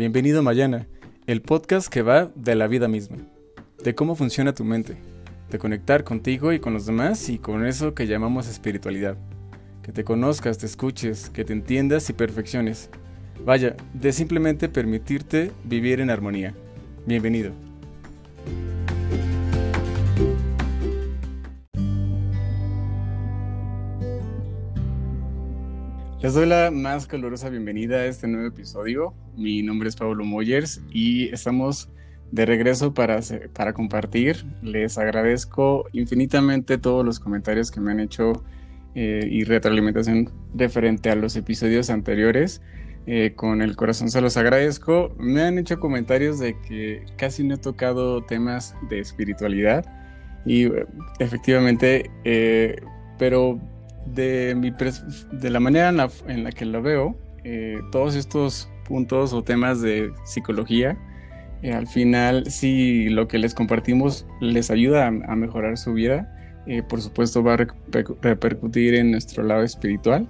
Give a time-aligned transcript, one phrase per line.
[0.00, 0.86] Bienvenido Mayana,
[1.26, 3.18] el podcast que va de la vida misma,
[3.84, 4.96] de cómo funciona tu mente,
[5.50, 9.18] de conectar contigo y con los demás y con eso que llamamos espiritualidad.
[9.82, 12.88] Que te conozcas, te escuches, que te entiendas y perfecciones.
[13.44, 16.54] Vaya, de simplemente permitirte vivir en armonía.
[17.04, 17.52] Bienvenido.
[26.22, 29.14] Les doy la más calurosa bienvenida a este nuevo episodio.
[29.38, 31.88] Mi nombre es Pablo Moyers y estamos
[32.30, 33.20] de regreso para,
[33.54, 34.44] para compartir.
[34.62, 38.44] Les agradezco infinitamente todos los comentarios que me han hecho
[38.94, 42.60] eh, y retroalimentación referente a los episodios anteriores.
[43.06, 45.16] Eh, con el corazón se los agradezco.
[45.18, 49.86] Me han hecho comentarios de que casi no he tocado temas de espiritualidad
[50.44, 50.86] y eh,
[51.18, 52.10] efectivamente,
[53.18, 53.58] pero
[54.06, 54.72] de, mi
[55.32, 55.88] de la manera
[56.26, 60.96] en la, que lo veo, eh, todos estos puntos o temas de psicología,
[61.62, 66.34] eh, al final si lo que les compartimos les ayuda a, mejorar su vida,
[66.66, 67.66] eh, por supuesto va a
[68.22, 70.28] repercutir en nuestro lado espiritual.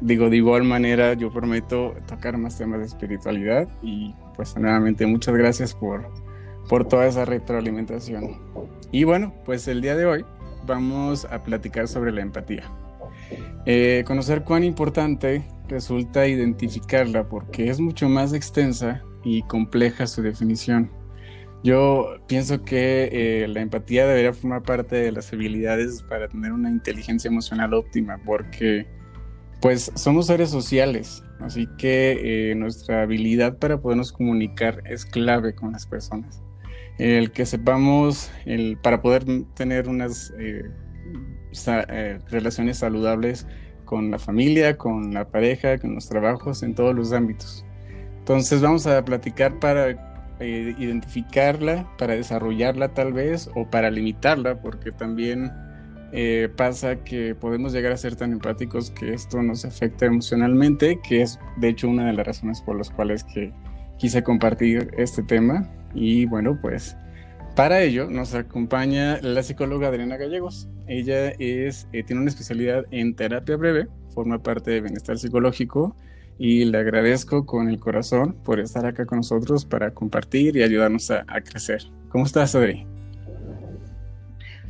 [0.00, 5.34] digo, de igual manera yo prometo tocar más temas de espiritualidad y pues nuevamente muchas
[5.36, 6.08] gracias por,
[6.68, 8.38] por toda esa retroalimentación.
[8.92, 10.24] Y bueno, pues el día de hoy
[10.66, 12.64] vamos a platicar sobre la empatía.
[13.64, 20.90] Eh, conocer cuán importante resulta identificarla porque es mucho más extensa y compleja su definición.
[21.64, 26.70] Yo pienso que eh, la empatía debería formar parte de las habilidades para tener una
[26.70, 28.86] inteligencia emocional óptima porque
[29.60, 35.72] pues somos seres sociales, así que eh, nuestra habilidad para podernos comunicar es clave con
[35.72, 36.45] las personas
[36.98, 40.70] el que sepamos, el, para poder tener unas eh,
[41.66, 43.46] eh, relaciones saludables
[43.84, 47.64] con la familia, con la pareja, con los trabajos, en todos los ámbitos.
[48.18, 49.90] Entonces vamos a platicar para
[50.40, 55.52] eh, identificarla, para desarrollarla tal vez, o para limitarla, porque también
[56.56, 61.38] pasa que podemos llegar a ser tan empáticos que esto nos afecta emocionalmente, que es
[61.58, 63.52] de hecho una de las razones por las cuales que
[63.98, 66.96] quise compartir este tema y bueno, pues
[67.56, 70.68] para ello nos acompaña la psicóloga Adriana Gallegos.
[70.86, 75.96] Ella es, eh, tiene una especialidad en terapia breve, forma parte de bienestar psicológico
[76.38, 81.10] y le agradezco con el corazón por estar acá con nosotros para compartir y ayudarnos
[81.10, 81.82] a, a crecer.
[82.10, 82.86] ¿Cómo estás, Adri?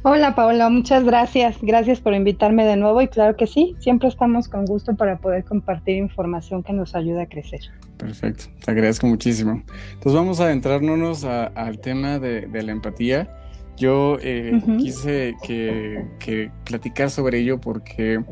[0.03, 1.59] Hola Paola, muchas gracias.
[1.61, 5.43] Gracias por invitarme de nuevo y claro que sí, siempre estamos con gusto para poder
[5.43, 7.63] compartir información que nos ayude a crecer.
[7.97, 9.63] Perfecto, te agradezco muchísimo.
[9.93, 13.29] Entonces vamos a adentrarnos al tema de, la empatía.
[13.77, 18.23] Yo eh, quise que, platicar sobre ello porque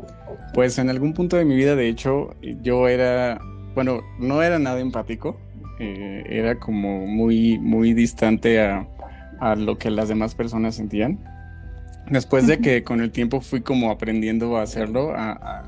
[0.53, 3.39] pues en algún punto de mi vida de hecho yo era,
[3.75, 5.37] bueno, no era nada empático,
[5.79, 8.87] eh, era como muy, muy distante a,
[9.39, 11.19] a lo que las demás personas sentían
[12.09, 15.63] Después de que con el tiempo fui como aprendiendo a hacerlo, a,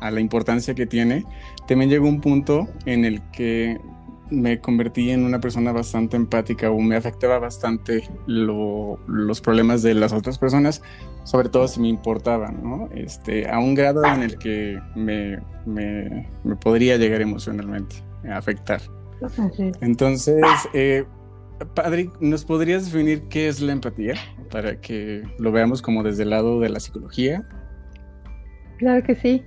[0.00, 1.24] la importancia que tiene,
[1.66, 3.78] también llegó un punto en el que
[4.30, 10.12] me convertí en una persona bastante empática o me afectaba bastante los problemas de las
[10.12, 10.82] otras personas,
[11.24, 12.88] sobre todo si me importaban, ¿no?
[12.94, 16.28] Este, a un grado en el que me, me,
[16.60, 17.96] podría llegar emocionalmente
[18.28, 18.80] a afectar.
[19.80, 21.04] Entonces, eh,
[21.74, 24.14] Padre, ¿nos podrías definir qué es la empatía
[24.50, 27.46] para que lo veamos como desde el lado de la psicología?
[28.78, 29.42] Claro que sí.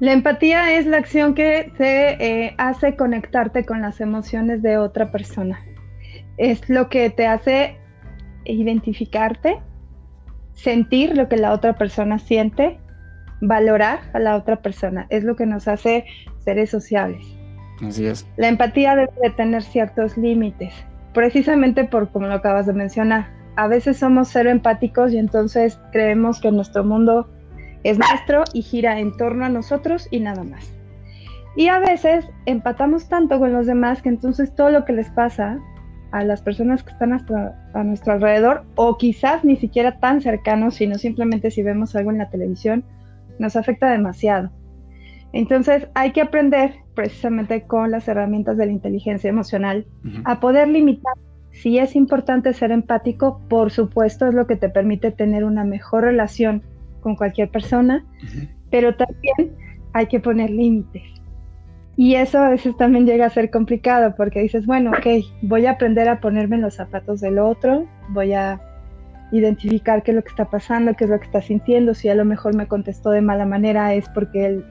[0.00, 5.10] La empatía es la acción que te eh, hace conectarte con las emociones de otra
[5.10, 5.60] persona.
[6.36, 7.76] Es lo que te hace
[8.44, 9.60] identificarte,
[10.54, 12.78] sentir lo que la otra persona siente,
[13.40, 15.06] valorar a la otra persona.
[15.10, 16.04] Es lo que nos hace
[16.38, 17.26] seres sociables.
[17.84, 18.26] Así es.
[18.36, 20.72] La empatía debe de tener ciertos límites
[21.18, 26.40] precisamente por como lo acabas de mencionar, a veces somos cero empáticos y entonces creemos
[26.40, 27.28] que nuestro mundo
[27.88, 30.72] es nuestro y gira en torno a nosotros y nada más.
[31.56, 35.58] Y a veces empatamos tanto con los demás que entonces todo lo que les pasa
[36.12, 40.94] a las personas que están a nuestro alrededor, o quizás ni siquiera tan cercanos, sino
[40.96, 42.84] simplemente si vemos algo en la televisión,
[43.38, 44.50] nos afecta demasiado.
[45.32, 49.86] Entonces hay que aprender precisamente con las herramientas de la inteligencia emocional
[50.24, 51.14] a poder limitar.
[51.50, 56.04] Si es importante ser empático, por supuesto es lo que te permite tener una mejor
[56.04, 56.62] relación
[57.00, 58.04] con cualquier persona,
[58.70, 59.56] pero también
[59.92, 61.02] hay que poner límites.
[61.96, 65.72] Y eso a veces también llega a ser complicado porque dices, bueno, ok, voy a
[65.72, 68.60] aprender a ponerme en los zapatos del otro, voy a
[69.32, 72.14] identificar qué es lo que está pasando, qué es lo que está sintiendo, si a
[72.14, 74.64] lo mejor me contestó de mala manera es porque él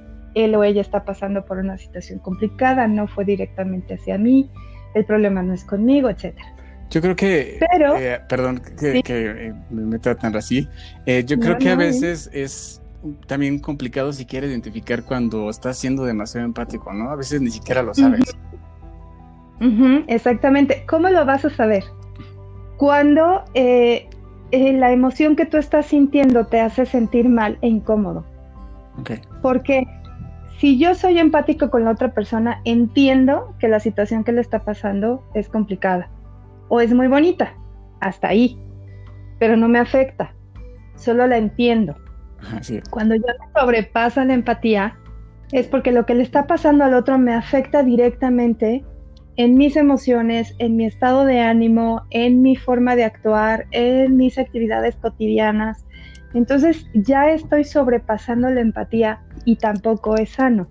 [0.44, 4.50] él o ella está pasando por una situación complicada, no fue directamente hacia mí,
[4.94, 6.54] el problema no es conmigo, etcétera.
[6.89, 10.68] Yo creo que, Pero, eh, perdón que, eh, me meta tan así,
[11.06, 12.81] eh, yo creo que a veces es
[13.28, 17.10] también complicado si quieres identificar cuando estás siendo demasiado empático, ¿no?
[17.10, 18.36] A veces ni siquiera lo sabes.
[20.07, 20.86] exactamente.
[20.88, 21.84] ¿Cómo lo vas a saber?
[22.78, 28.25] Cuando la emoción que tú estás sintiendo te hace sentir mal e incómodo.
[29.01, 29.19] Okay.
[29.42, 29.86] Porque
[30.57, 34.63] si yo soy empático con la otra persona, entiendo que la situación que le está
[34.63, 36.10] pasando es complicada
[36.69, 37.54] o es muy bonita,
[38.00, 38.58] hasta ahí,
[39.40, 40.34] pero no me afecta,
[40.96, 41.96] solo la entiendo.
[42.90, 44.98] Cuando ya me sobrepasa la empatía,
[45.52, 48.84] es porque lo que le está pasando al otro me afecta directamente
[49.38, 54.38] en mis emociones, en mi estado de ánimo, en mi forma de actuar, en mis
[54.38, 55.86] actividades cotidianas.
[56.34, 60.68] Entonces ya estoy sobrepasando la empatía y tampoco es sano.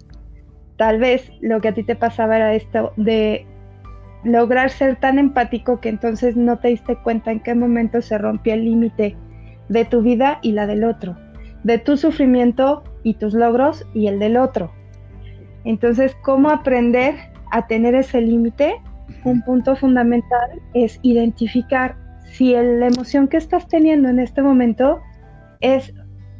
[0.76, 3.46] Tal vez lo que a ti te pasaba era esto de
[4.26, 8.54] lograr ser tan empático que entonces no te diste cuenta en qué momento se rompió
[8.54, 9.16] el límite
[9.68, 11.16] de tu vida y la del otro,
[11.62, 14.72] de tu sufrimiento y tus logros y el del otro.
[15.64, 17.14] Entonces, ¿cómo aprender
[17.52, 18.80] a tener ese límite?
[19.24, 21.96] Un punto fundamental es identificar
[22.32, 25.00] si la emoción que estás teniendo en este momento
[25.60, 25.94] es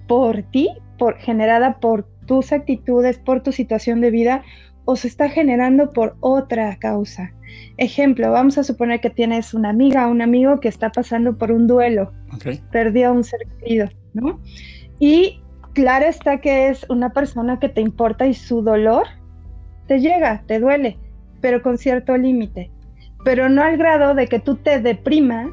[0.08, 4.42] por ti, por, generada por tus actitudes, por tu situación de vida,
[4.86, 7.32] o se está generando por otra causa.
[7.76, 11.52] Ejemplo, vamos a suponer que tienes una amiga o un amigo que está pasando por
[11.52, 12.12] un duelo,
[12.70, 14.40] perdió a un ser querido, ¿no?
[14.98, 15.42] Y
[15.74, 19.06] claro está que es una persona que te importa y su dolor
[19.86, 20.98] te llega, te duele,
[21.40, 22.70] pero con cierto límite,
[23.24, 25.50] pero no al grado de que tú te deprimas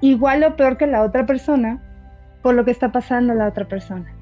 [0.00, 1.82] igual o peor que la otra persona
[2.42, 4.14] por lo que está pasando la otra persona,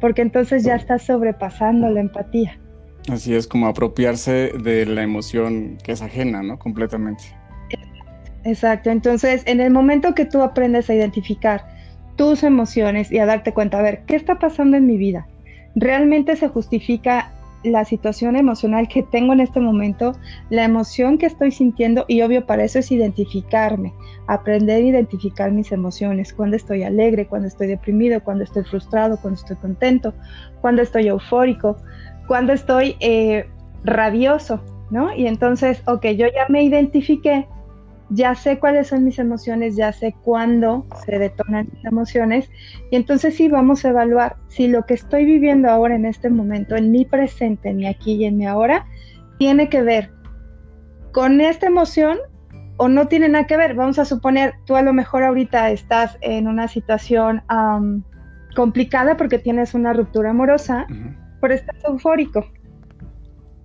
[0.00, 2.58] porque entonces ya estás sobrepasando la empatía.
[3.08, 6.58] Así es como apropiarse de la emoción que es ajena, ¿no?
[6.58, 7.24] Completamente.
[8.44, 11.66] Exacto, entonces en el momento que tú aprendes a identificar
[12.16, 15.26] tus emociones y a darte cuenta, a ver, ¿qué está pasando en mi vida?
[15.74, 17.32] ¿Realmente se justifica
[17.64, 20.12] la situación emocional que tengo en este momento,
[20.50, 23.92] la emoción que estoy sintiendo y obvio para eso es identificarme,
[24.28, 29.40] aprender a identificar mis emociones, cuando estoy alegre, cuando estoy deprimido, cuando estoy frustrado, cuando
[29.40, 30.14] estoy contento,
[30.60, 31.76] cuando estoy eufórico,
[32.26, 33.48] cuando estoy eh,
[33.84, 35.14] rabioso, ¿no?
[35.14, 37.46] Y entonces, ok, yo ya me identifiqué,
[38.10, 42.50] ya sé cuáles son mis emociones, ya sé cuándo se detonan mis emociones,
[42.90, 46.76] y entonces sí vamos a evaluar si lo que estoy viviendo ahora en este momento,
[46.76, 48.86] en mi presente, en mi aquí y en mi ahora,
[49.38, 50.10] tiene que ver
[51.12, 52.18] con esta emoción
[52.76, 53.74] o no tiene nada que ver.
[53.74, 57.42] Vamos a suponer, tú a lo mejor ahorita estás en una situación
[58.54, 60.86] complicada porque tienes una ruptura amorosa
[61.40, 62.44] pero estás eufórico.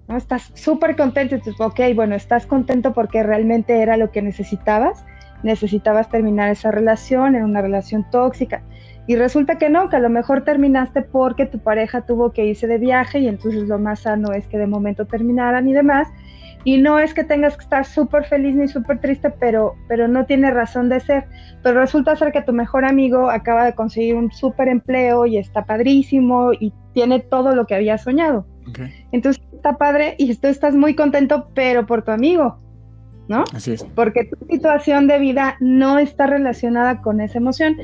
[0.08, 0.18] ¿no?
[0.18, 1.36] Estás súper contento.
[1.36, 5.06] Entonces, ok, bueno, estás contento porque realmente era lo que necesitabas.
[5.44, 8.64] Necesitabas terminar esa relación, en una relación tóxica.
[9.08, 12.68] Y resulta que no, que a lo mejor terminaste porque tu pareja tuvo que irse
[12.68, 16.08] de viaje y entonces lo más sano es que de momento terminaran y demás.
[16.64, 20.26] Y no es que tengas que estar súper feliz ni súper triste, pero, pero no
[20.26, 21.26] tiene razón de ser.
[21.64, 25.66] Pero resulta ser que tu mejor amigo acaba de conseguir un súper empleo y está
[25.66, 28.46] padrísimo y tiene todo lo que había soñado.
[29.12, 32.60] Entonces está padre y tú estás muy contento, pero por tu amigo,
[33.28, 33.44] ¿no?
[33.54, 33.84] Así es.
[33.96, 37.78] Porque tu situación de vida no está relacionada con esa emoción.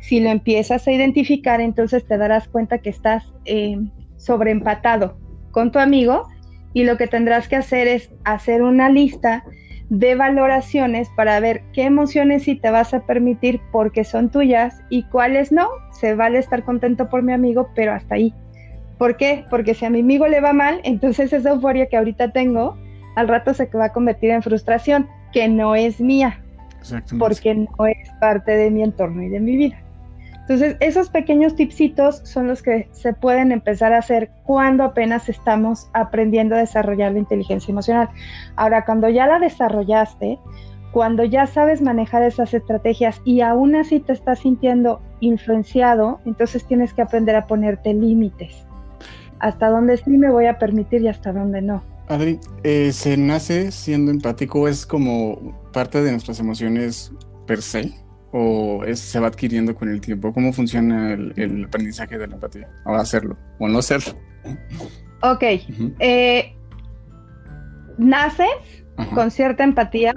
[0.00, 3.78] Si lo empiezas a identificar, entonces te darás cuenta que estás eh,
[4.16, 5.16] sobreempatado
[5.50, 6.28] con tu amigo
[6.74, 9.44] y lo que tendrás que hacer es hacer una lista
[9.90, 15.02] de valoraciones para ver qué emociones sí te vas a permitir porque son tuyas y
[15.04, 15.68] cuáles no.
[15.90, 18.32] Se vale estar contento por mi amigo, pero hasta ahí.
[18.96, 19.44] ¿Por qué?
[19.50, 22.78] Porque si a mi amigo le va mal, entonces esa euforia que ahorita tengo,
[23.16, 26.42] al rato se va a convertir en frustración, que no es mía,
[27.18, 29.82] porque no es parte de mi entorno y de mi vida.
[30.42, 35.88] Entonces, esos pequeños tipsitos son los que se pueden empezar a hacer cuando apenas estamos
[35.94, 38.08] aprendiendo a desarrollar la inteligencia emocional.
[38.56, 40.38] Ahora, cuando ya la desarrollaste,
[40.90, 46.92] cuando ya sabes manejar esas estrategias y aún así te estás sintiendo influenciado, entonces tienes
[46.92, 48.66] que aprender a ponerte límites.
[49.38, 51.82] Hasta dónde sí me voy a permitir y hasta dónde no.
[52.08, 54.68] Adri, eh, ¿se nace siendo empático?
[54.68, 57.12] ¿Es como parte de nuestras emociones
[57.46, 57.92] per se?
[58.32, 60.32] O se va adquiriendo con el tiempo?
[60.32, 62.68] ¿Cómo funciona el, aprendizaje de la empatía?
[62.84, 64.14] O hacerlo, o no hacerlo.
[65.22, 65.42] Ok.
[66.00, 66.54] Eh,
[67.98, 68.48] naces
[69.14, 70.14] con cierta empatía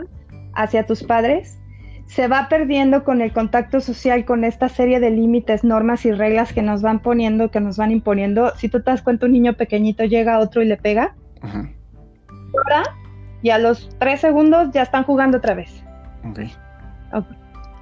[0.54, 1.60] hacia tus padres.
[2.08, 6.54] se va perdiendo con el contacto social, con esta serie de límites, normas y reglas
[6.54, 8.54] que nos van poniendo, que nos van imponiendo.
[8.58, 11.16] Si tú te das cuenta, un niño pequeñito llega a otro y le pega,
[13.42, 15.84] y a los tres segundos ya están jugando otra vez.
[16.30, 16.52] Okay.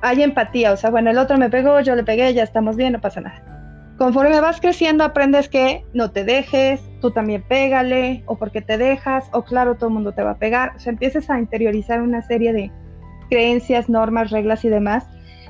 [0.04, 2.94] Hay empatía, o sea, bueno, el otro me pegó, yo le pegué, ya estamos bien,
[2.94, 3.42] no pasa nada.
[3.98, 9.26] Conforme vas creciendo, aprendes que no te dejes, tú también pégale, o porque te dejas,
[9.32, 10.74] o claro, todo el mundo te va a pegar.
[10.76, 12.72] O sea, empiezas a interiorizar una serie de,
[13.30, 15.06] creencias, normas, reglas y demás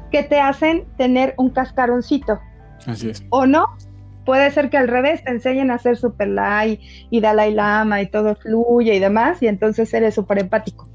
[0.09, 2.39] que te hacen tener un cascaroncito.
[2.85, 3.25] Así es.
[3.29, 3.65] O no,
[4.25, 6.79] puede ser que al revés te enseñen a ser super light
[7.09, 10.87] y Dalai Lama y todo fluye y demás, y entonces eres súper empático,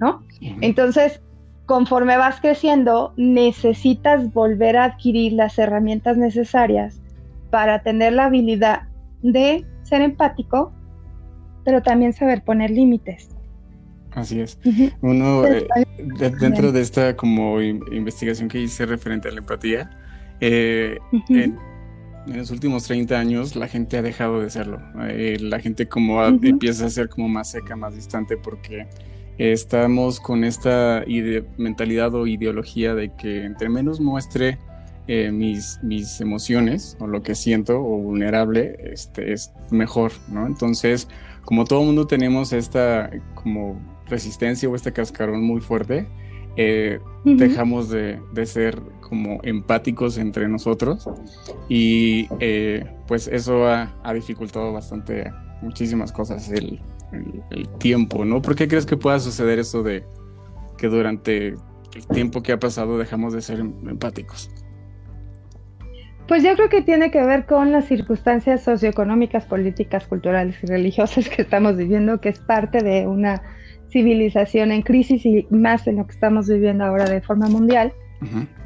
[0.00, 0.24] ¿no?
[0.40, 1.22] Entonces,
[1.66, 7.00] conforme vas creciendo, necesitas volver a adquirir las herramientas necesarias
[7.50, 8.82] para tener la habilidad
[9.22, 10.72] de ser empático,
[11.64, 13.28] pero también saber poner límites.
[14.14, 14.58] Así es.
[15.00, 15.66] Uno, eh,
[16.40, 19.90] dentro de esta como investigación que hice referente a la empatía,
[20.40, 21.56] eh, en,
[22.26, 24.80] los últimos 30 años la gente ha dejado de serlo.
[25.08, 28.86] Eh, la gente como empieza a ser como más seca, más distante, porque
[29.38, 31.04] estamos con esta
[31.56, 34.58] mentalidad o ideología de que entre menos muestre
[35.08, 40.46] mis, mis emociones o lo que siento o vulnerable, este, es mejor, ¿no?
[40.46, 41.08] Entonces,
[41.44, 46.06] como todo mundo tenemos esta como resistencia o este cascarón muy fuerte,
[46.56, 51.08] eh, dejamos de, ser como empáticos entre nosotros
[51.68, 56.80] y eh, pues eso ha, dificultado bastante muchísimas cosas, el,
[57.78, 58.42] tiempo, ¿no?
[58.42, 60.04] ¿Por qué crees que pueda suceder eso de
[60.78, 64.50] que durante el tiempo que ha pasado dejamos de ser em, empáticos?
[66.28, 71.28] Pues yo creo que tiene que ver con las circunstancias socioeconómicas, políticas, culturales y religiosas
[71.34, 73.42] que estamos viviendo, que es parte de una
[73.90, 77.92] civilización en crisis y más en lo que estamos viviendo ahora de forma mundial.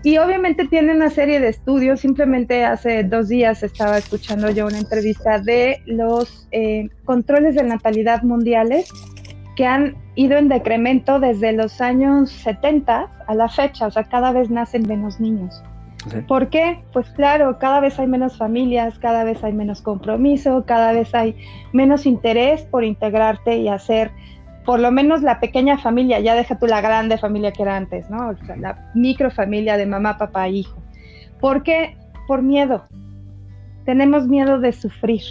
[0.03, 2.01] Y obviamente tiene una serie de estudios.
[2.01, 8.23] Simplemente hace dos días estaba escuchando yo una entrevista de los eh, controles de natalidad
[8.23, 8.89] mundiales
[9.57, 13.87] que han ido en decremento desde los años 70 a la fecha.
[13.87, 15.63] O sea, cada vez nacen menos niños.
[16.29, 16.85] ¿Por qué?
[16.93, 21.37] Pues claro, cada vez hay menos familias, cada vez hay menos compromiso, cada vez hay
[21.73, 24.13] menos interés por integrarte y hacer
[24.67, 28.11] por lo menos la pequeña familia, ya deja tú la grande familia que era antes,
[28.11, 28.31] ¿no?
[28.31, 30.83] O sea, la microfamilia de mamá, papá, hijo.
[31.41, 31.97] ¿Por qué?
[32.27, 32.85] Por miedo.
[33.85, 35.23] Tenemos miedo de sufrir,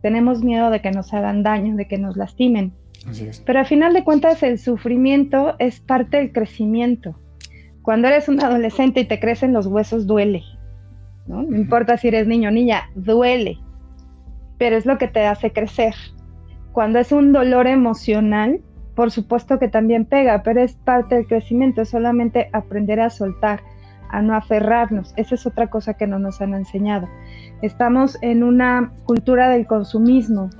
[0.00, 2.72] tenemos miedo de que nos hagan daño, de que nos lastimen.
[3.08, 3.40] Así es.
[3.40, 7.18] Pero al final de cuentas el sufrimiento es parte del crecimiento.
[7.82, 10.44] Cuando eres un adolescente y te crecen los huesos, duele.
[11.26, 11.42] ¿no?
[11.42, 13.58] no importa si eres niño o niña, duele.
[14.56, 15.94] Pero es lo que te hace crecer.
[16.72, 18.60] Cuando es un dolor emocional,
[18.98, 23.60] por supuesto que también pega, pero es parte del crecimiento, solamente aprender a soltar,
[24.10, 25.14] a no aferrarnos.
[25.16, 27.08] Esa es otra cosa que no nos han enseñado.
[27.62, 30.50] Estamos en una cultura del consumismo.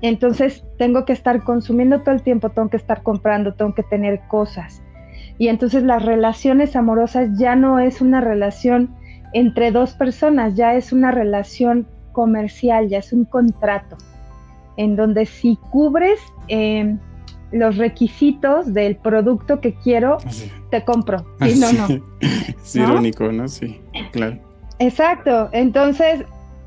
[0.00, 4.20] Entonces tengo que estar consumiendo todo el tiempo, tengo que estar comprando, tengo que tener
[4.28, 4.80] cosas.
[5.36, 8.94] Y entonces las relaciones amorosas ya no es una relación
[9.32, 13.96] entre dos personas, ya es una relación comercial, ya es un contrato,
[14.76, 16.96] en donde si cubres eh,
[17.54, 20.18] los requisitos del producto que quiero,
[20.70, 21.24] te compro.
[21.40, 22.04] Sí, no, no.
[22.64, 23.46] Es irónico, ¿no?
[23.46, 23.80] Sí,
[24.10, 24.38] claro.
[24.80, 25.48] Exacto.
[25.52, 26.24] Entonces,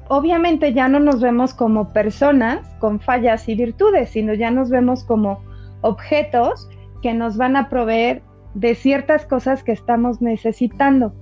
[0.08, 5.03] obviamente ya no nos vemos como personas con fallas y virtudes, sino ya nos vemos
[5.03, 5.44] como
[5.82, 6.70] objetos
[7.01, 8.22] que nos van a proveer
[8.53, 11.13] de ciertas cosas que estamos necesitando.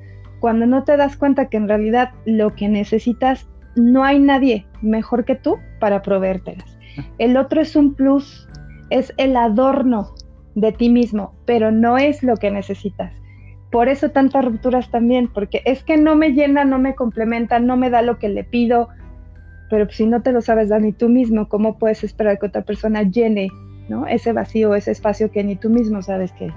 [0.42, 5.26] Cuando no te das cuenta que en realidad lo que necesitas, no hay nadie mejor
[5.26, 6.78] que tú para proveértelas.
[7.00, 7.04] Ah.
[7.18, 8.48] El otro es un plus
[8.90, 10.14] es el adorno
[10.56, 13.14] de ti mismo, pero no es lo que necesitas.
[13.72, 17.76] Por eso tantas rupturas también, porque es que no me llena, no me complementa, no
[17.76, 18.90] me da lo que le pido,
[19.70, 22.64] pero si no te lo sabes dar ni tú mismo, ¿cómo puedes esperar que otra
[22.64, 23.50] persona llene
[23.90, 24.08] ¿no?
[24.08, 26.54] ese vacío, ese espacio que ni tú mismo sabes que es?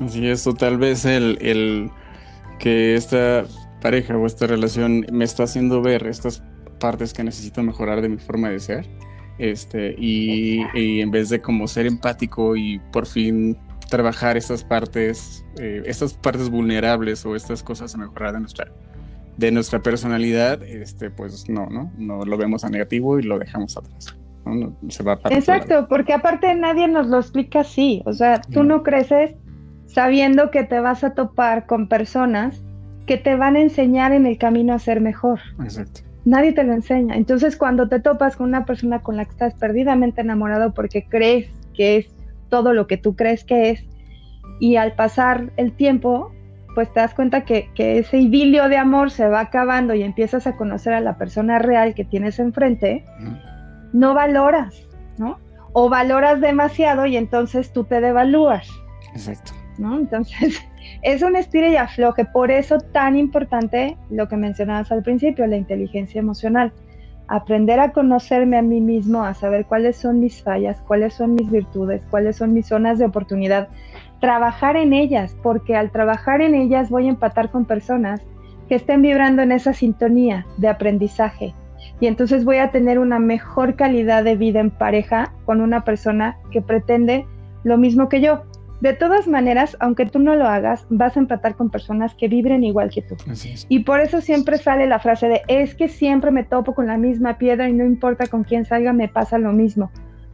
[0.00, 1.90] Así es, tal vez el, el
[2.58, 3.44] que esta
[3.80, 6.42] pareja o esta relación me está haciendo ver estas
[6.78, 8.86] partes que necesito mejorar de mi forma de ser
[9.40, 13.56] este, y, en vez de como ser empático y por fin
[13.88, 18.70] trabajar estas partes, eh, estas partes vulnerables o estas cosas a mejorar de nuestra,
[19.38, 23.76] de nuestra personalidad, este, pues no, no, no lo vemos a negativo y lo dejamos
[23.78, 24.14] atrás.
[24.88, 29.34] se va Exacto, porque aparte nadie nos lo explica así, o sea, tú no creces
[29.86, 32.62] sabiendo que te vas a topar con personas
[33.06, 35.40] que te van a enseñar en el camino a ser mejor.
[35.60, 36.02] Exacto.
[36.24, 37.16] Nadie te lo enseña.
[37.16, 41.48] Entonces, cuando te topas con una persona con la que estás perdidamente enamorado porque crees
[41.74, 42.14] que es
[42.48, 43.86] todo lo que tú crees que es,
[44.58, 46.32] Y al pasar el tiempo,
[46.74, 50.56] pues te das cuenta que, ese idilio de amor se va acabando y empiezas a
[50.56, 53.04] conocer a la persona real que tienes enfrente,
[53.94, 54.86] no valoras,
[55.16, 55.38] ¿no?
[55.72, 58.68] O valoras demasiado y entonces tú te devalúas.
[59.14, 59.52] Exacto.
[59.80, 59.98] ¿no?
[59.98, 60.62] Entonces,
[61.02, 65.56] es un estilo y afloje, por eso tan importante lo que mencionabas al principio, la
[65.56, 66.72] inteligencia emocional.
[67.28, 71.50] Aprender a conocerme a mí mismo, a saber cuáles son mis fallas, cuáles son mis
[71.50, 73.68] virtudes, cuáles son mis zonas de oportunidad,
[74.20, 78.20] trabajar en ellas, porque al trabajar en ellas voy a empatar con personas
[78.68, 81.54] que estén vibrando en esa sintonía de aprendizaje.
[81.98, 86.38] Y entonces voy a tener una mejor calidad de vida en pareja con una persona
[86.50, 87.26] que pretende
[87.64, 88.42] lo mismo que yo.
[88.80, 92.64] De todas maneras, aunque tú no lo hagas, vas a empatar con personas que vibren
[92.64, 93.14] igual que tú.
[93.68, 96.96] Y por eso siempre sale la frase de, es que siempre me topo con la
[96.96, 99.90] misma piedra y no importa con quién salga, me pasa lo mismo.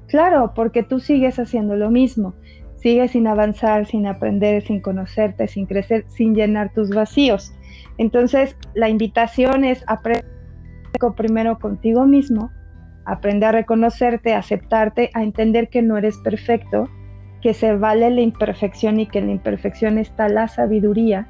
[0.07, 2.35] Claro, porque tú sigues haciendo lo mismo.
[2.77, 7.53] Sigues sin avanzar, sin aprender, sin conocerte, sin crecer, sin llenar tus vacíos.
[7.99, 10.25] Entonces, la invitación es aprender
[11.17, 12.53] primero contigo mismo,
[13.05, 16.89] aprender a reconocerte, a aceptarte, a entender que no eres perfecto
[17.47, 21.29] que se vale la imperfección y que en la imperfección está la sabiduría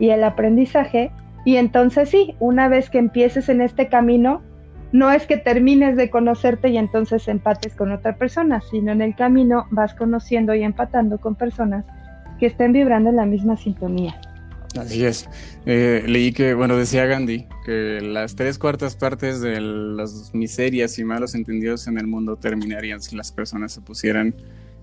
[0.00, 1.12] y el aprendizaje.
[1.44, 4.42] Y entonces sí, una vez que empieces en este camino,
[4.90, 9.14] no es que termines de conocerte y entonces empates con otra persona, sino en el
[9.14, 11.84] camino vas conociendo y empatando con personas
[12.40, 14.20] que estén vibrando en la misma sintonía.
[14.76, 15.28] Así es.
[15.64, 21.04] Eh, leí que, bueno, decía Gandhi que las tres cuartas partes de las miserias y
[21.04, 24.34] malos entendidos en el mundo terminarían si las personas se pusieran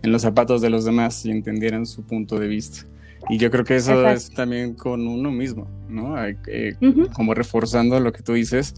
[0.02, 2.86] en los zapatos de los demás y entendieran su punto de vista.
[3.28, 6.16] Y yo creo que eso es también con uno mismo, ¿no?
[6.26, 6.76] Eh,
[7.14, 8.76] como reforzando lo que tú dices.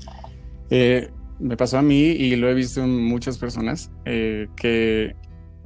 [0.70, 1.10] Eh,
[1.40, 5.16] me pasó a mí y lo he visto en muchas personas, eh, que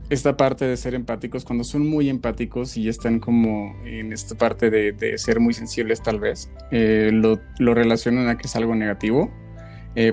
[0.10, 4.70] esta parte de ser empáticos, cuando son muy empáticos y están como en esta parte
[4.70, 9.32] de, ser muy sensibles tal vez, lo, lo, relacionan a que es algo negativo,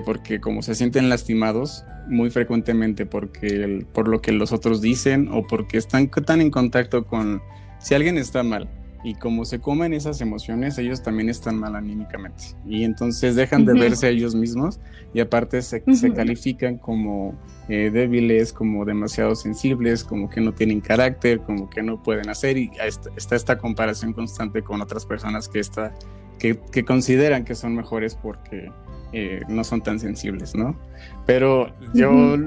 [0.05, 5.45] porque como se sienten lastimados, muy frecuentemente porque por lo que los otros dicen o
[5.45, 7.41] porque están tan en contacto con
[7.79, 8.69] si alguien está mal
[9.03, 12.43] y como se comen esas emociones ellos también están mal anímicamente.
[12.65, 14.79] Y entonces dejan de verse a ellos mismos
[15.13, 17.35] y aparte se, se califican como
[17.67, 22.57] eh, débiles como demasiado sensibles como que no tienen carácter como que no pueden hacer
[22.57, 25.93] y está, esta comparación constante con otras personas que está
[26.39, 28.69] que, que consideran que son mejores porque
[29.13, 30.77] eh, no son tan sensibles, ¿no?
[31.25, 32.37] Pero yo,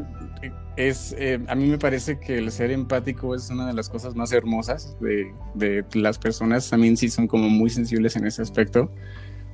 [0.76, 4.14] es, eh, a mí me parece que el ser empático es una de las cosas
[4.14, 8.90] más hermosas de, de, las personas, también sí son como muy sensibles en ese aspecto,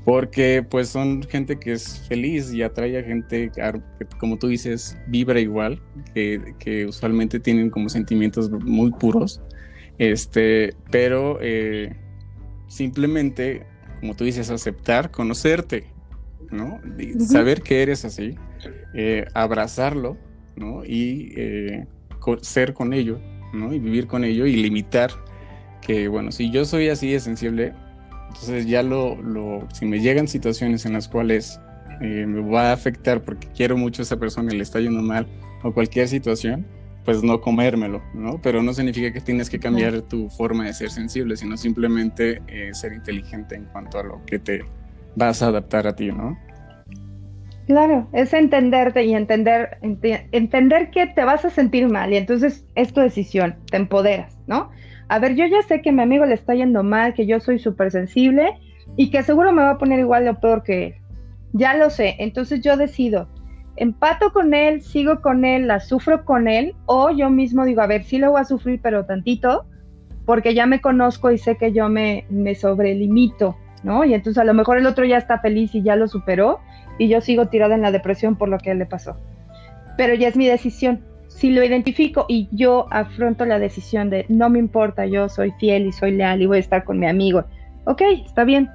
[0.05, 4.99] porque pues son gente que es feliz y atrae a gente que, como tú dices,
[5.07, 5.81] vibra igual,
[6.15, 9.41] que, que usualmente tienen como sentimientos muy puros,
[9.99, 11.95] este, pero eh,
[12.67, 13.65] simplemente,
[14.01, 15.92] como tú dices, aceptar, conocerte,
[16.51, 16.81] ¿no?
[17.19, 18.37] Saber que eres así,
[18.95, 20.17] eh, abrazarlo,
[20.57, 20.85] ¿no?
[20.85, 21.87] Y eh,
[22.43, 23.21] ser con ello,
[23.53, 23.73] ¿no?
[23.73, 25.11] Y vivir con ello y limitar
[25.81, 27.73] que, bueno, si yo soy así de sensible,
[28.29, 31.61] entonces ya lo, lo si me llegan situaciones en las cuales
[32.01, 35.03] eh, me va a afectar porque quiero mucho a esa persona y le está yendo
[35.03, 35.27] mal
[35.63, 36.67] o cualquier situación,
[37.05, 38.41] pues no comérmelo, ¿no?
[38.41, 42.41] Pero no significa que tienes que cambiar tu forma de ser sensible, sino simplemente
[42.73, 44.65] ser inteligente en cuanto a lo que te
[45.17, 46.37] vas a adaptar a ti, ¿no?
[47.67, 49.79] Claro, es entenderte y entender,
[50.33, 54.71] entender que te vas a sentir mal y entonces es tu decisión, te empoderas, ¿no?
[55.09, 57.39] A ver, yo ya sé que a mi amigo le está yendo mal, que yo
[57.39, 58.59] soy súper sensible
[58.97, 60.95] y que seguro me va a poner igual o peor que él.
[61.53, 63.29] Ya lo sé, entonces yo decido,
[63.77, 67.87] empato con él, sigo con él, la sufro con él o yo mismo digo, a
[67.87, 69.67] ver, sí lo voy a sufrir, pero tantito,
[70.27, 74.05] porque ya me conozco y sé que yo me, me sobrelimito ¿no?
[74.05, 76.61] Y entonces a lo mejor el otro ya está feliz y ya lo superó
[76.99, 79.17] y yo sigo tirada en la depresión por lo que le pasó.
[79.97, 81.01] Pero ya es mi decisión.
[81.29, 85.87] Si lo identifico y yo afronto la decisión de no me importa, yo soy fiel
[85.87, 87.45] y soy leal y voy a estar con mi amigo,
[87.87, 88.71] ok, está bien,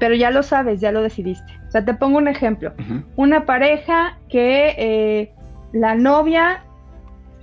[0.00, 1.52] pero ya lo sabes, ya lo decidiste.
[1.68, 2.72] O sea, te pongo un ejemplo.
[3.16, 5.32] Una pareja que eh,
[5.72, 6.64] la novia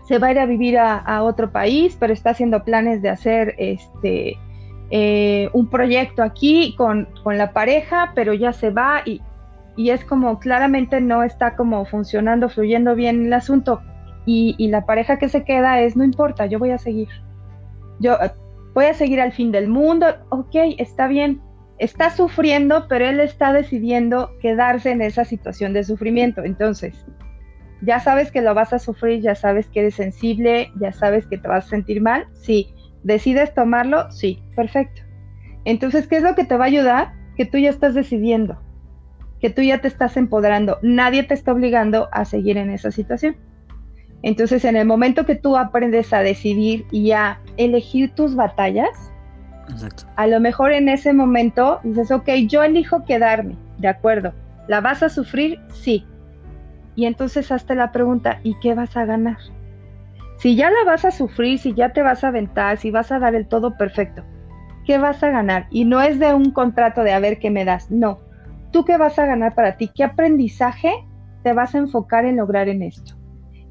[0.08, 3.10] se va a ir a vivir a, a, otro país, pero está haciendo planes de
[3.10, 4.38] hacer este
[4.94, 9.22] eh, un proyecto aquí con, la pareja, pero ya se va y,
[9.78, 13.82] es como claramente no está como funcionando, fluyendo bien el asunto.
[14.26, 17.08] Y, la pareja que se queda es, no importa, yo voy a seguir.
[18.00, 18.18] Yo
[18.74, 21.42] voy a seguir al fin del mundo, ok, está bien,
[21.80, 26.44] está sufriendo, pero él está decidiendo quedarse en esa situación de sufrimiento.
[26.44, 27.06] Entonces,
[27.82, 31.38] ya sabes que lo vas a sufrir, ya sabes que eres sensible, ya sabes que
[31.38, 32.74] te vas a sentir mal, sí,
[33.04, 34.12] ¿Decides tomarlo?
[34.12, 35.02] Sí, perfecto.
[35.66, 37.14] Entonces, ¿qué es lo que te va a ayudar?
[37.36, 38.60] Que tú ya estás decidiendo,
[39.40, 40.80] que tú ya te estás empoderando.
[40.82, 43.36] Nadie te está obligando a seguir en esa situación.
[44.24, 49.12] Entonces, en el momento que tú aprendes a decidir y a elegir tus batallas,
[50.16, 54.34] a lo mejor en ese momento dices, ok, yo elijo quedarme, de acuerdo.
[54.68, 55.60] ¿La vas a sufrir?
[55.74, 56.06] Sí.
[56.96, 59.38] Y entonces hazte la pregunta, ¿y qué vas a ganar?
[60.42, 63.20] Si ya la vas a sufrir, si ya te vas a aventar, si vas a
[63.20, 64.24] dar el todo perfecto,
[64.88, 65.68] ¿qué vas a ganar?
[65.70, 68.18] Y no es de un contrato de a ver qué me das, no.
[68.72, 69.92] ¿Tú qué vas a ganar para ti?
[69.94, 70.94] ¿Qué aprendizaje
[71.44, 73.14] te vas a enfocar en lograr en esto?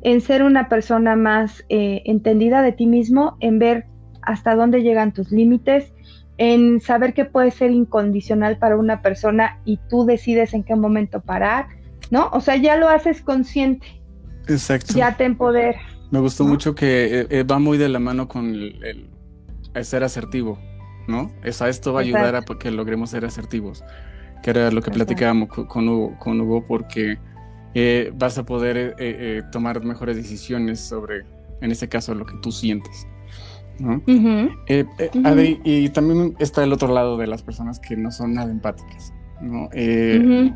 [0.02, 3.87] En ser una persona más eh, entendida de ti mismo, en ver
[4.22, 5.92] hasta dónde llegan tus límites,
[6.38, 11.20] en saber que puede ser incondicional para una persona y tú decides en qué momento
[11.20, 11.66] parar,
[12.12, 12.30] ¿no?
[12.33, 13.88] O sea, ya lo haces consciente.
[14.46, 14.94] Exacto.
[14.94, 15.80] Ya te empodera.
[16.11, 19.09] Me gustó mucho que eh, eh, va muy de la mano con el,
[19.83, 20.59] ser asertivo,
[21.07, 21.31] ¿no?
[21.44, 23.85] O esto va a ayudar a que logremos ser asertivos,
[24.42, 27.18] que era lo que platicábamos con Hugo, con Hugo porque
[27.75, 28.96] eh, vas a poder
[29.53, 31.25] tomar mejores decisiones sobre,
[31.61, 33.07] en este caso, lo que tú sientes.
[33.79, 34.03] ¿no?
[35.25, 39.12] Adri, y también está el otro lado de las personas que no son nada empáticas.
[39.40, 39.70] ¿no?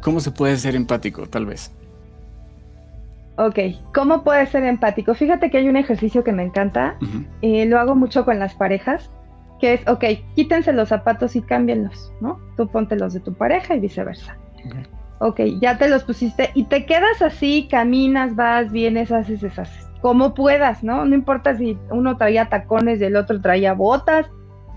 [0.03, 1.73] ¿Cómo se puede ser empático, tal vez?
[3.37, 3.59] Ok,
[3.93, 5.15] ¿cómo puede ser empático?
[5.15, 6.97] Fíjate que hay un ejercicio que me encanta,
[7.43, 9.11] eh, lo hago mucho con las parejas,
[9.61, 10.05] que es, ok,
[10.37, 12.39] quítense los zapatos y cámbienlos, ¿no?
[12.57, 14.37] Tú ponte los de tu pareja y viceversa.
[15.19, 20.35] Ok, ya te los pusiste y te quedas así, caminas, vas, vienes, haces, deshaces, como
[20.35, 21.05] puedas, ¿no?
[21.05, 24.27] No importa si uno traía tacones y el otro traía botas,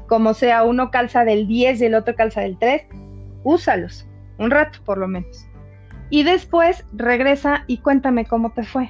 [0.08, 2.88] como sea, uno calza del 10 y el otro calza del 3,
[3.44, 4.08] úsalos,
[4.40, 5.48] un rato por lo menos
[6.10, 8.90] y después regresa y cuéntame cómo te fue.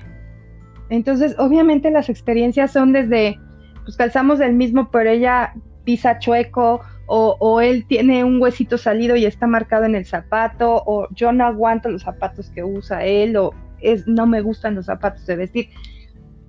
[0.89, 3.39] Entonces, obviamente las experiencias son desde,
[3.83, 5.53] pues calzamos del mismo, pero ella
[5.83, 11.07] pisa chueco, o, él tiene un huesito salido y está marcado en el zapato, o
[11.13, 15.25] yo no aguanto los zapatos que usa él, o es, no me gustan los zapatos
[15.25, 15.69] de vestir.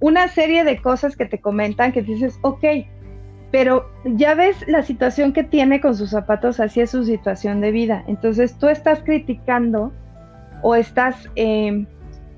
[0.00, 2.64] Una serie de cosas que te comentan que dices, ok,
[3.52, 7.70] pero ya ves la situación que tiene con sus zapatos, así es su situación de
[7.70, 8.04] vida.
[8.08, 9.92] Entonces tú estás criticando
[10.62, 11.86] o estás eh,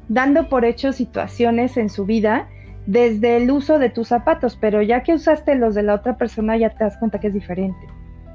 [0.08, 2.48] dando por hecho situaciones en su vida
[2.86, 6.56] desde el uso de tus zapatos, pero ya que usaste los de la otra persona
[6.56, 7.86] ya te das cuenta que es diferente,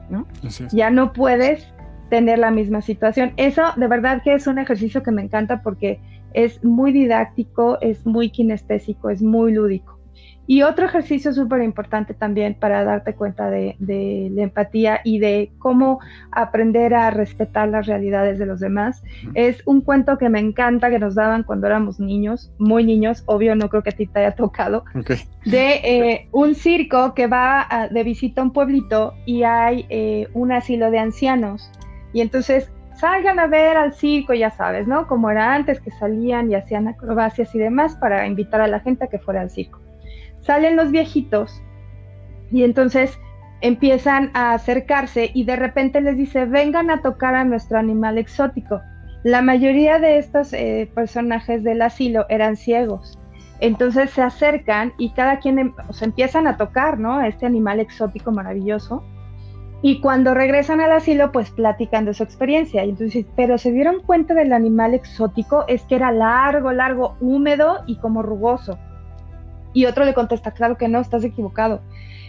[0.09, 0.27] ¿no?
[0.71, 1.67] Ya no puedes
[2.09, 3.33] tener la misma situación.
[3.37, 5.99] Eso de verdad que es un ejercicio que me encanta porque
[6.33, 9.94] es muy didáctico, es muy kinestésico, es muy lúdico.
[10.47, 15.99] Y otro ejercicio súper importante también para darte cuenta de, la empatía y de cómo
[16.31, 19.01] aprender a respetar las realidades de los demás
[19.33, 23.55] es un cuento que me encanta que nos daban cuando éramos niños, muy niños, obvio
[23.55, 24.85] no creo que a ti te haya tocado,
[25.45, 30.51] de eh, un circo que va de visita a un pueblito y hay eh, un
[30.51, 31.71] asilo de ancianos.
[32.13, 35.07] Y entonces salgan a ver al circo, ya sabes, ¿no?
[35.07, 39.05] Como era antes, que salían y hacían acrobacias y demás para invitar a la gente
[39.05, 39.84] a que fuera al circo
[40.45, 41.61] salen los viejitos
[42.51, 43.17] y entonces
[43.61, 48.81] empiezan a acercarse y de repente les dice, vengan a tocar a nuestro animal exótico.
[49.23, 53.17] La mayoría de estos eh, personajes del asilo eran ciegos.
[53.59, 57.21] Entonces se acercan y cada quien em, empiezan a tocar, ¿no?
[57.21, 59.03] Este animal exótico maravilloso.
[59.81, 62.83] Y cuando regresan al asilo, pues platican de su experiencia.
[62.83, 67.97] Entonces, pero se dieron cuenta del animal exótico, es que era largo, largo, húmedo y
[67.97, 68.77] como rugoso.
[69.75, 71.81] Y otro le contesta, claro que no, estás equivocado.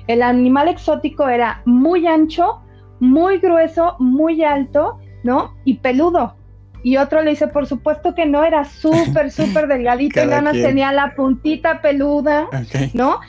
[0.08, 2.60] El animal exótico era muy ancho,
[2.98, 5.54] muy grueso, muy alto, ¿no?
[5.64, 6.34] Y peludo.
[6.82, 10.54] Y otro le dice, por supuesto que no, era súper, súper delgadito, y nada más
[10.54, 12.48] tenía la puntita peluda,
[12.94, 13.20] ¿no?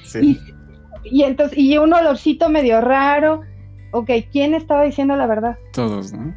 [1.04, 3.42] Y, entonces, y un olorcito medio raro.
[3.92, 5.58] Ok, ¿quién estaba diciendo la verdad?
[5.74, 6.34] Todos, ¿no?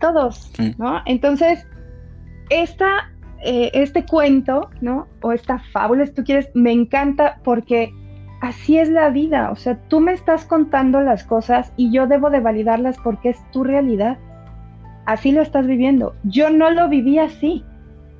[0.00, 1.00] Todos, ¿no?
[1.06, 1.66] Entonces,
[2.50, 3.10] esta
[3.44, 5.06] eh, este cuento, ¿no?
[5.22, 7.92] O esta fábula, si tú quieres, me encanta porque
[8.40, 9.50] así es la vida.
[9.50, 13.50] O sea, tú me estás contando las cosas y yo debo de validarlas porque es
[13.50, 14.18] tu realidad.
[15.06, 16.14] Así lo estás viviendo.
[16.24, 17.64] Yo no lo viví así,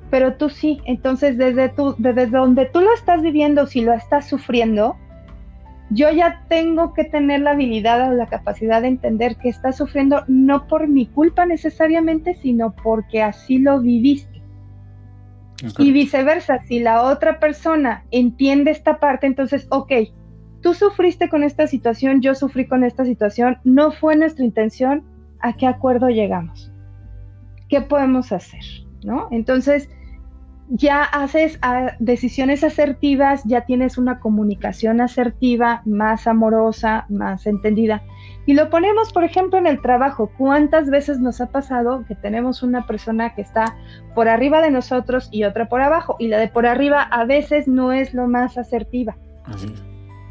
[0.09, 0.81] pero tú sí.
[0.85, 4.95] Entonces, desde, tú, desde donde tú lo estás viviendo, si lo estás sufriendo,
[5.91, 10.23] yo ya tengo que tener la habilidad o la capacidad de entender que estás sufriendo
[10.27, 14.28] no por mi culpa necesariamente, sino porque así lo viviste.
[15.77, 19.91] Y viceversa, si la otra persona entiende esta parte, entonces, ok,
[20.61, 25.03] tú sufriste con esta situación, yo sufrí con esta situación, no fue nuestra intención,
[25.39, 26.71] ¿a qué acuerdo llegamos?
[27.67, 28.61] ¿Qué podemos hacer?
[29.03, 29.27] ¿No?
[29.31, 29.89] Entonces,
[30.69, 38.03] ya haces ah, decisiones asertivas, ya tienes una comunicación asertiva, más amorosa, más entendida.
[38.49, 40.31] Y lo ponemos, por ejemplo, en el trabajo.
[40.35, 43.77] ¿Cuántas veces nos ha pasado que tenemos una persona que está
[44.15, 46.15] por arriba de nosotros y otra por abajo?
[46.17, 49.15] Y la de por arriba a veces no es lo más asertiva.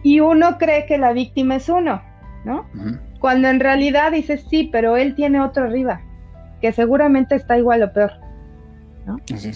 [0.02, 2.02] Y uno cree que la víctima es uno,
[2.44, 2.66] ¿no?
[3.20, 6.00] Cuando en realidad dices, sí, pero él tiene otro arriba,
[6.60, 8.14] que seguramente está igual o peor.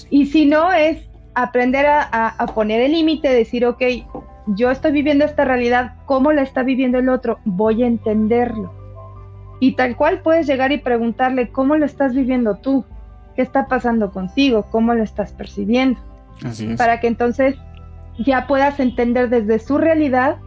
[0.09, 3.83] Y si no, es aprender a, poner el límite, decir, ok,
[4.47, 7.39] yo estoy viviendo esta realidad, ¿cómo la está viviendo el otro?
[7.45, 8.73] Voy a entenderlo.
[9.61, 12.85] Y tal cual puedes llegar y preguntarle, ¿cómo lo estás viviendo tú?
[13.37, 14.67] ¿Qué está pasando contigo?
[14.71, 16.01] ¿Cómo lo estás percibiendo?
[16.77, 17.57] Para que entonces
[18.19, 20.39] ya puedas entender desde su realidad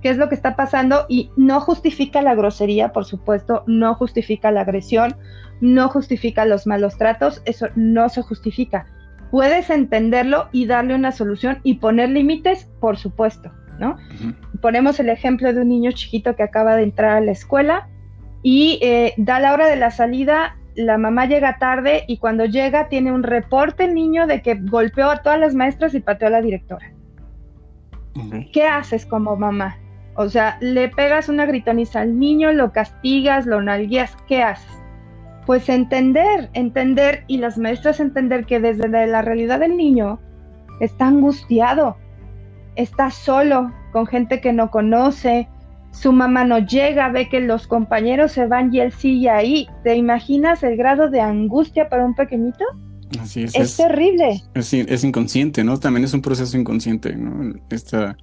[0.00, 4.50] qué es lo que está pasando y no justifica la grosería, por supuesto, no justifica
[4.50, 5.16] la agresión,
[5.60, 8.86] no justifica los malos tratos, eso no se justifica.
[9.34, 13.96] Puedes entenderlo y darle una solución y poner límites, por supuesto, ¿no?
[14.62, 17.88] Ponemos el ejemplo de un niño chiquito que acaba de entrar a la escuela
[18.44, 22.88] y eh, da la hora de la salida, la mamá llega tarde y cuando llega
[22.88, 26.30] tiene un reporte el niño de que golpeó a todas las maestras y pateó a
[26.30, 26.92] la directora.
[28.52, 29.78] ¿Qué haces como mamá?
[30.14, 34.83] O sea, le pegas una gritoniza al niño, lo castigas, lo nalgueas, ¿qué haces?
[35.46, 40.18] Pues entender, entender y las maestras entender que desde la realidad del niño
[40.80, 41.96] está angustiado,
[42.76, 45.48] está solo, con gente que no conoce,
[45.94, 49.68] su mamá no llega, ve que los compañeros se van y él sigue ahí.
[49.84, 52.64] ¿Te imaginas el grado de angustia para un pequeñito?
[53.20, 53.54] Así es.
[53.54, 54.42] Es, terrible.
[54.54, 55.78] Es, inconsciente, ¿no?
[55.78, 57.54] También es un proceso inconsciente, ¿no?
[57.70, 58.16] Esta...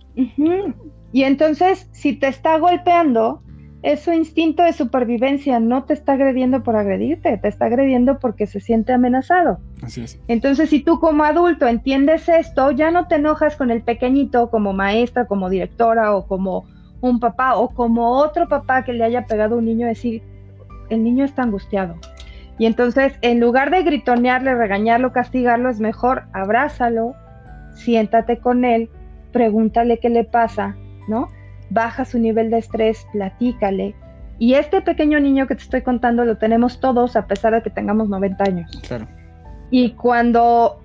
[1.14, 3.42] Y entonces, si te está golpeando,
[3.84, 8.46] es su instinto de supervivencia, no te está agrediendo por agredirte, te está agrediendo porque
[8.46, 9.60] se siente amenazado.
[9.82, 10.20] Así es.
[10.28, 14.74] Entonces, si tú como adulto entiendes esto, ya no te enojas con el pequeñito como
[14.74, 16.65] maestra, como directora o como
[17.02, 20.22] un papá o como otro papá que le haya pegado a un niño, decir,
[20.89, 21.96] el niño está angustiado.
[22.60, 27.15] Y entonces, en lugar de gritonearle, regañarlo, castigarlo, es mejor abrázalo,
[27.74, 28.91] siéntate con él,
[29.32, 30.76] pregúntale qué le pasa,
[31.08, 31.30] ¿no?
[31.72, 33.96] Baja su nivel de estrés, platícale.
[34.38, 37.70] Y este pequeño niño que te estoy contando lo tenemos todos a pesar de que
[37.70, 38.72] tengamos 90 años.
[38.88, 39.08] Claro.
[39.70, 40.82] Y cuando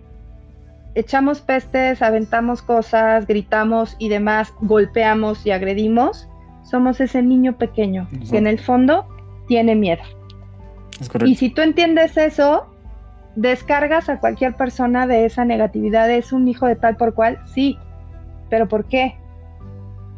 [0.94, 6.28] echamos pestes, aventamos cosas, gritamos y demás, golpeamos y agredimos,
[6.62, 9.06] somos ese niño pequeño que en el fondo
[9.46, 10.02] tiene miedo.
[11.24, 12.66] y si tú entiendes eso,
[13.36, 17.78] descargas a cualquier persona de esa negatividad, es un hijo de tal por cual, sí,
[18.48, 19.16] pero ¿por qué?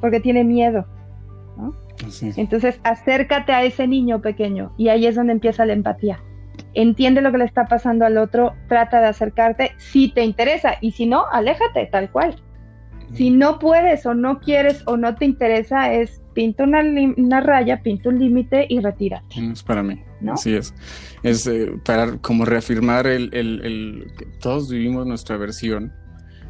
[0.00, 0.86] Porque tiene miedo.
[2.36, 6.20] Entonces, acércate a ese niño pequeño y ahí es donde empieza la empatía.
[6.74, 10.92] Entiende lo que le está pasando al otro, trata de acercarte si te interesa y
[10.92, 12.36] si no, aléjate tal cual.
[13.14, 18.10] Si no puedes o no quieres o no te interesa, es pinta una, raya, pinta
[18.10, 19.26] un límite y retírate.
[19.50, 20.02] es para mí.
[20.30, 20.74] Así es.
[21.22, 25.92] Es eh, para como reafirmar el, el, que todos vivimos nuestra versión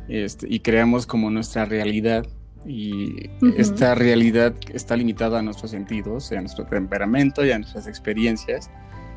[0.09, 2.27] este, y creamos como nuestra realidad
[2.67, 8.71] y esta realidad está limitada a nuestros sentidos, a nuestro temperamento y a nuestras experiencias.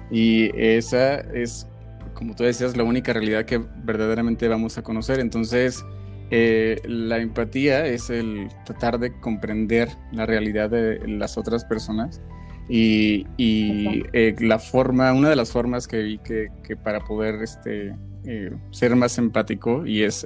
[0.10, 1.68] Y esa es,
[2.14, 5.20] como tú decías, la única realidad que verdaderamente vamos a conocer.
[5.20, 5.84] Entonces,
[6.30, 12.22] eh, la empatía es el tratar de comprender la realidad de las otras personas.
[12.70, 16.50] Y, eh, la forma, una de las formas que vi que,
[16.82, 20.26] para poder este, eh, ser más empático, y es,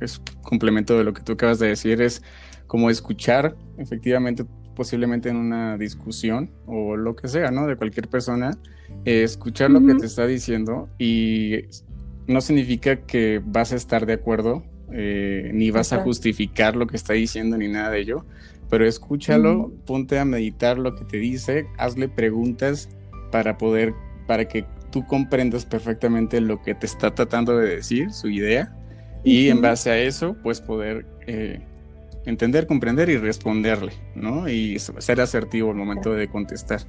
[0.00, 2.22] es complemento de lo que tú acabas de decir, es
[2.66, 7.66] como escuchar efectivamente posiblemente en una discusión o lo que sea, ¿no?
[7.66, 8.58] De cualquier persona,
[9.04, 11.62] eh, escuchar lo que te está diciendo y
[12.26, 16.96] no significa que vas a estar de acuerdo, eh, ni vas a justificar lo que
[16.96, 18.24] está diciendo, ni nada de ello,
[18.70, 22.88] pero escúchalo, ponte a meditar lo que te dice, hazle preguntas
[23.30, 23.94] para poder,
[24.26, 28.74] para que tú comprendas perfectamente lo que te está tratando de decir, su idea,
[29.24, 31.06] y en base a eso, pues poder...
[31.26, 31.60] Eh,
[32.26, 34.48] entender, comprender y responderle, ¿no?
[34.48, 36.80] Y ser asertivo al momento de contestar.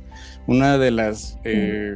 [0.47, 1.95] Una de las eh,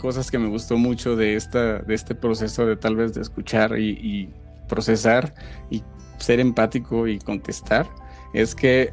[0.00, 3.78] cosas que me gustó mucho de, esta, de este proceso de tal vez de escuchar
[3.78, 4.28] y,
[4.68, 5.34] procesar
[5.70, 5.82] y
[6.18, 7.86] ser empático y contestar
[8.32, 8.92] es que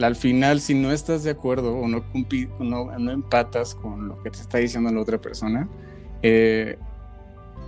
[0.00, 2.04] al final si no estás de acuerdo o no,
[2.58, 5.68] no, no empatas con lo que te está diciendo la otra persona,
[6.22, 6.78] eh,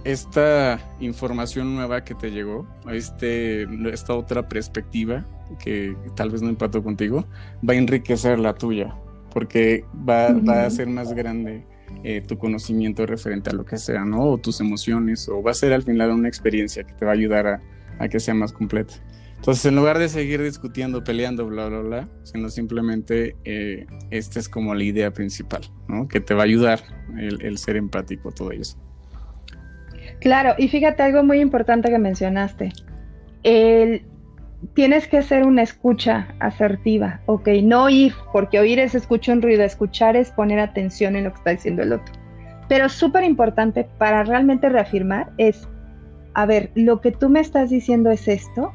[0.05, 5.25] esta información nueva que te llegó, este, esta otra perspectiva
[5.59, 7.27] que tal vez no empató contigo,
[7.69, 8.95] va a enriquecer la tuya,
[9.33, 10.27] porque va,
[10.65, 11.67] a ser más grande
[12.03, 14.23] eh, tu conocimiento referente a lo que sea, ¿no?
[14.25, 17.15] O tus emociones, o va a ser al final una experiencia que te va a
[17.15, 17.63] ayudar a,
[17.99, 18.95] a que sea más completa.
[19.37, 24.49] Entonces, en lugar de seguir discutiendo, peleando, bla, bla, bla, sino simplemente eh, esta es
[24.49, 26.09] como la idea principal, ¿no?
[26.09, 26.81] Que te va a ayudar
[27.19, 28.79] el, el ser empático, todo eso.
[30.25, 32.73] Claro, y fíjate algo muy importante que mencionaste.
[33.43, 34.07] El,
[34.73, 39.63] tienes que hacer una escucha asertiva, ok, no oír, porque oír es escuchar un ruido,
[39.65, 42.15] escuchar es poner atención en lo que está diciendo el otro.
[42.71, 45.69] Pero súper importante para realmente reafirmar es,
[46.33, 48.73] a ver, lo que tú me estás diciendo es esto,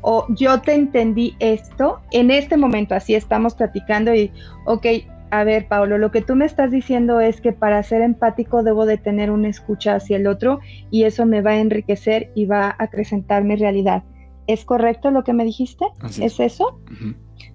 [0.00, 4.32] o yo te entendí esto, en este momento así estamos platicando y,
[4.64, 4.86] ok,
[5.32, 8.84] a ver, Pablo, lo que tú me estás diciendo es que para ser empático debo
[8.84, 12.66] de tener una escucha hacia el otro y eso me va a enriquecer y va
[12.66, 14.02] a acrecentar mi realidad.
[14.46, 15.86] ¿Es correcto lo que me dijiste?
[16.20, 16.78] ¿Es eso?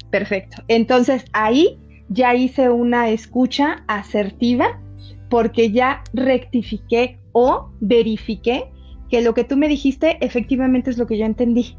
[0.10, 0.63] Perfecto.
[0.68, 1.78] Entonces ahí
[2.10, 4.82] ya hice una escucha asertiva
[5.30, 8.72] porque ya rectifiqué o verifiqué
[9.08, 11.78] que lo que tú me dijiste efectivamente es lo que yo entendí.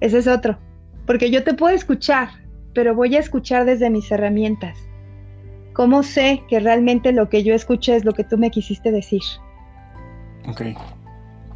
[0.00, 0.58] Ese es otro.
[1.06, 2.30] Porque yo te puedo escuchar,
[2.74, 4.89] pero voy a escuchar desde mis herramientas.
[5.80, 9.22] ¿Cómo sé que realmente lo que yo escuché es lo que tú me quisiste decir?
[10.46, 10.60] Ok.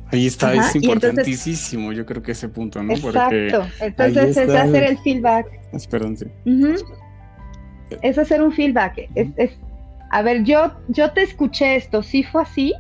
[0.07, 2.95] Ahí está, es importantísimo, yo creo que ese punto, ¿no?
[2.95, 3.69] Exacto.
[3.83, 5.47] entonces es hacer el feedback.
[5.75, 6.17] Esperen,
[8.01, 9.11] Es hacer un feedback.
[9.15, 9.59] es,
[10.11, 12.73] a ver, yo, yo te escuché esto, ¿sí fue así?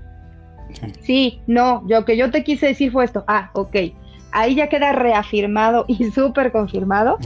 [1.02, 1.42] Sí.
[1.46, 3.22] no, yo que yo te quise decir fue esto.
[3.28, 3.76] Ah, ok.
[4.32, 7.18] Ahí ya queda reafirmado y súper confirmado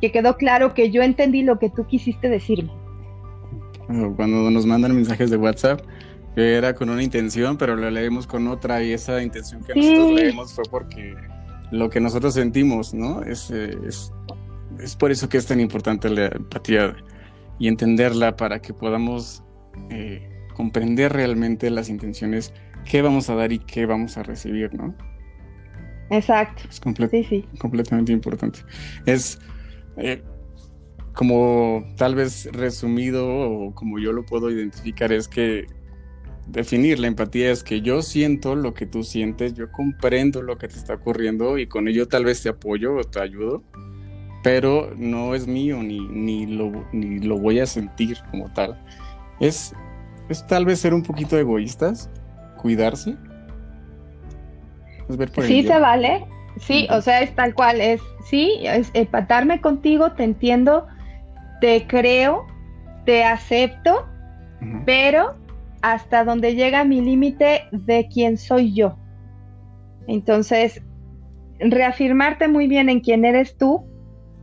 [0.00, 2.79] que quedó claro que yo entendí lo que tú quisiste decirme.
[4.16, 5.80] Cuando nos mandan mensajes de WhatsApp,
[6.34, 10.12] que era con una intención, pero lo leemos con otra y esa intención que nosotros
[10.12, 11.14] leemos fue porque
[11.70, 13.22] lo que nosotros sentimos, ¿no?
[13.22, 14.12] Es, es,
[14.78, 16.96] es, por eso que es tan importante la empatía
[17.58, 19.42] y entenderla para que podamos
[19.90, 22.52] eh, comprender realmente las intenciones,
[22.84, 24.94] qué vamos a dar y qué vamos a recibir, ¿no?
[26.10, 26.64] Exacto.
[26.68, 28.60] Es completamente importante.
[29.06, 29.38] Es
[29.96, 30.22] eh,
[31.20, 35.66] como tal vez resumido o como yo lo puedo identificar es que
[36.46, 40.66] definir la empatía es que yo siento lo que tú sientes, yo comprendo lo que
[40.66, 43.62] te está ocurriendo y con ello tal vez te apoyo o te ayudo,
[44.42, 48.82] pero no es mío ni, ni, lo, ni lo voy a sentir como tal.
[49.40, 49.74] Es,
[50.30, 52.08] es tal vez ser un poquito egoístas,
[52.56, 53.14] cuidarse.
[55.06, 56.24] Es ver por sí, se vale.
[56.60, 60.86] Sí, o sea, es tal cual, es, sí, es empatarme contigo, te entiendo,
[61.60, 62.46] te creo,
[63.04, 64.06] te acepto,
[64.86, 65.34] pero
[65.82, 68.96] hasta donde llega mi límite de quién soy yo.
[70.06, 70.82] Entonces,
[71.58, 73.84] reafirmarte muy bien en quién eres tú,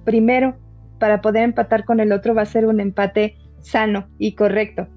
[0.05, 0.57] primero,
[0.99, 4.87] para poder empatar con el otro, va a ser un empate sano y correcto.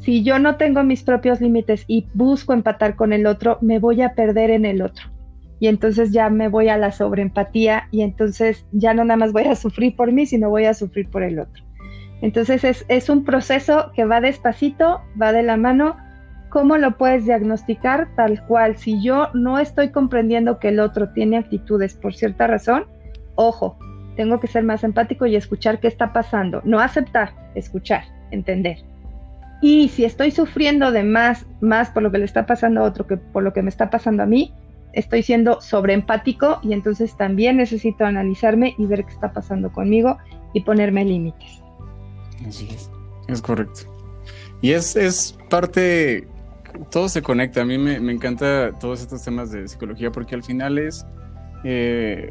[0.00, 4.02] Si yo no tengo mis propios límites y busco empatar con el otro, me voy
[4.02, 5.15] a perder en el otro.
[5.58, 9.44] Y entonces ya me voy a la sobreempatía y entonces ya no nada más voy
[9.44, 11.64] a sufrir por mí, sino voy a sufrir por el otro.
[12.22, 15.96] Entonces es, es un proceso que va despacito, va de la mano.
[16.50, 18.08] ¿Cómo lo puedes diagnosticar?
[18.16, 22.86] Tal cual, si yo no estoy comprendiendo que el otro tiene actitudes por cierta razón,
[23.34, 23.78] ojo,
[24.16, 26.62] tengo que ser más empático y escuchar qué está pasando.
[26.64, 28.78] No aceptar, escuchar, entender.
[29.60, 33.06] Y si estoy sufriendo de más, más por lo que le está pasando a otro
[33.06, 34.52] que por lo que me está pasando a mí,
[34.96, 40.16] estoy siendo sobreempático y entonces también necesito analizarme y ver qué está pasando conmigo
[40.54, 41.60] y ponerme límites.
[42.48, 42.90] Así es,
[43.28, 43.82] es correcto.
[44.62, 46.26] Y es, es parte,
[46.90, 47.60] todo se conecta.
[47.60, 51.06] A mí me, me encanta todos estos temas de psicología porque al final es,
[51.62, 52.30] eh,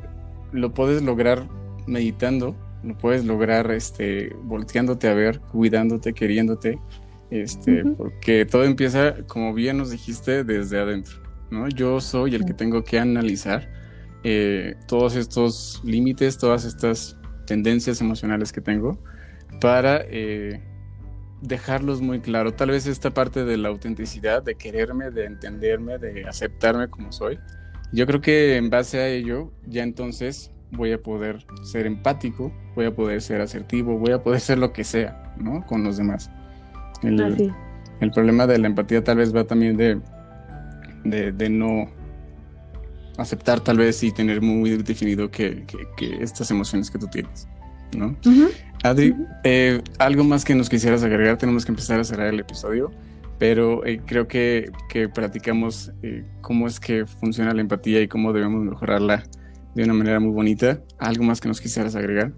[0.52, 1.48] lo puedes lograr
[1.86, 6.80] meditando, lo puedes lograr este, volteándote a ver, cuidándote, queriéndote,
[7.30, 11.68] este, porque todo empieza, como bien nos dijiste, desde adentro, ¿no?
[11.70, 13.70] Yo soy el que tengo que analizar
[14.24, 18.98] eh, todos estos límites, todas estas tendencias emocionales que tengo
[19.62, 20.62] para eh,
[21.42, 22.54] dejarlos muy claro.
[22.54, 27.38] Tal vez esta parte de la autenticidad, de quererme, de entenderme, de aceptarme como soy.
[27.94, 32.86] Yo creo que en base a ello, ya entonces voy a poder ser empático, voy
[32.86, 35.66] a poder ser asertivo, voy a poder ser lo que sea, ¿no?
[35.66, 36.32] Con los demás.
[37.04, 37.54] El,
[38.00, 40.02] el problema de la empatía tal vez va también de,
[41.06, 41.90] de, no
[43.18, 47.48] aceptar tal vez y tener muy definido que, que, estas emociones que tú tienes,
[47.96, 48.16] ¿no?
[48.84, 52.92] Adri, eh, algo más que nos quisieras agregar, tenemos que empezar a cerrar el episodio,
[53.40, 58.34] pero eh, creo que, que platicamos eh, cómo es que funciona la empatía y cómo
[58.34, 59.24] debemos mejorarla
[59.76, 60.80] de una manera muy bonita.
[61.00, 62.32] ¿Algo más que nos quisieras agregar?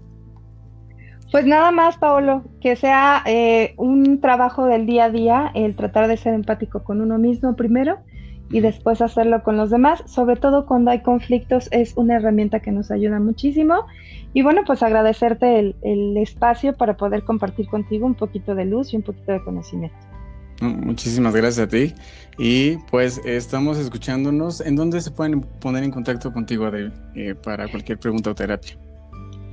[1.30, 6.08] Pues nada más, Paolo, que sea eh, un trabajo del día a día, el tratar
[6.08, 7.98] de ser empático con uno mismo primero
[8.50, 12.72] y después hacerlo con los demás, sobre todo cuando hay conflictos, es una herramienta que
[12.72, 13.86] nos ayuda muchísimo.
[14.34, 18.92] Y bueno, pues agradecerte el, el espacio para poder compartir contigo un poquito de luz
[18.92, 19.96] y un poquito de conocimiento.
[20.60, 21.94] Muchísimas gracias a ti.
[22.38, 24.60] Y pues estamos escuchándonos.
[24.60, 28.76] ¿En dónde se pueden poner en contacto contigo, Adri, eh, para cualquier pregunta o terapia?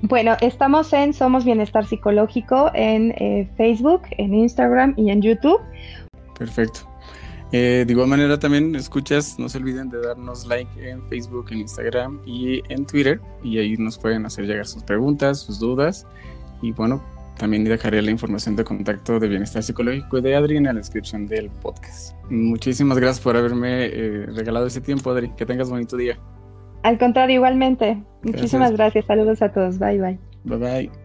[0.02, 5.60] Bueno, estamos en Somos Bienestar Psicológico en eh, Facebook, en Instagram y en YouTube.
[6.38, 6.82] Perfecto.
[7.52, 11.60] Eh, de igual manera también escuchas, no se olviden de darnos like en Facebook, en
[11.60, 16.08] Instagram y en Twitter y ahí nos pueden hacer llegar sus preguntas, sus dudas
[16.62, 17.02] y bueno,
[17.38, 21.50] también dejaré la información de contacto de bienestar psicológico de Adri en la descripción del
[21.50, 22.16] podcast.
[22.30, 25.30] Muchísimas gracias por haberme eh, regalado ese tiempo, Adri.
[25.36, 26.18] Que tengas bonito día.
[26.84, 28.02] Al contrario, igualmente.
[28.24, 29.06] Muchísimas gracias.
[29.06, 29.80] Saludos a todos.
[29.80, 30.20] Bye bye.
[30.44, 31.05] Bye bye.